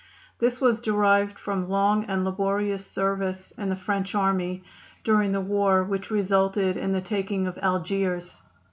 This 0.39 0.59
was 0.59 0.81
derived 0.81 1.37
from 1.37 1.69
long 1.69 2.05
and 2.05 2.25
laborious 2.25 2.83
service 2.83 3.51
in 3.51 3.69
the 3.69 3.75
French 3.75 4.15
army 4.15 4.63
during 5.03 5.31
the 5.31 5.39
war 5.41 5.83
which 5.83 6.09
resulted 6.09 6.75
in 6.75 6.91
the 6.91 7.01
taking 7.01 7.45
of 7.45 7.55
Algiers. 7.59 8.41